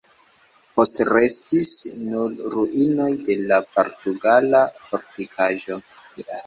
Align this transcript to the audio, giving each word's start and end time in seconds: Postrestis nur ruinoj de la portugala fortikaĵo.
Postrestis 0.79 1.73
nur 2.07 2.35
ruinoj 2.55 3.11
de 3.29 3.39
la 3.53 3.63
portugala 3.79 4.67
fortikaĵo. 4.89 5.85